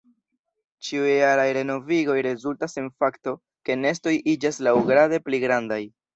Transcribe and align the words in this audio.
Ĉiujaraj 0.85 1.45
renovigoj 1.57 2.15
rezultas 2.29 2.75
en 2.83 2.89
fakto 3.05 3.35
ke 3.71 3.77
nestoj 3.83 4.17
iĝas 4.35 4.61
laŭgrade 4.71 5.23
pli 5.29 5.45
grandaj. 5.47 5.81